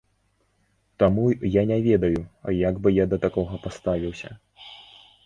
Таму 1.01 1.25
я 1.55 1.63
не 1.71 1.77
ведаю, 1.87 2.21
як 2.69 2.75
бы 2.87 2.95
я 2.95 3.05
да 3.13 3.21
такога 3.27 3.61
паставіўся. 3.67 4.35